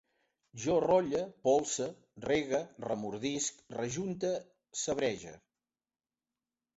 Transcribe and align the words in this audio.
Jo 0.61 0.75
rolle, 0.83 1.19
polse, 1.47 1.85
regue, 2.23 2.61
remordisc, 2.85 3.59
rejunte, 3.81 4.31
sabrege 4.85 5.35